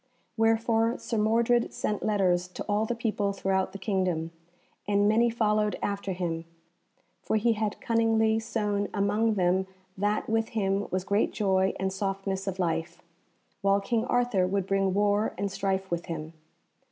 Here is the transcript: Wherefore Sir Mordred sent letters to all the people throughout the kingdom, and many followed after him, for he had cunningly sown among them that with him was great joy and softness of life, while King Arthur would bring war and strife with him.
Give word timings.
Wherefore 0.35 0.97
Sir 0.97 1.19
Mordred 1.19 1.71
sent 1.71 2.01
letters 2.01 2.47
to 2.47 2.63
all 2.67 2.85
the 2.87 2.95
people 2.95 3.33
throughout 3.33 3.71
the 3.71 3.77
kingdom, 3.77 4.31
and 4.87 5.07
many 5.07 5.29
followed 5.29 5.77
after 5.79 6.13
him, 6.13 6.45
for 7.21 7.35
he 7.35 7.53
had 7.53 7.79
cunningly 7.81 8.39
sown 8.39 8.87
among 8.95 9.35
them 9.35 9.67
that 9.95 10.27
with 10.27 10.49
him 10.57 10.87
was 10.89 11.03
great 11.03 11.31
joy 11.31 11.75
and 11.79 11.93
softness 11.93 12.47
of 12.47 12.57
life, 12.57 13.03
while 13.61 13.79
King 13.79 14.03
Arthur 14.05 14.47
would 14.47 14.65
bring 14.65 14.95
war 14.95 15.35
and 15.37 15.51
strife 15.51 15.91
with 15.91 16.07
him. 16.07 16.33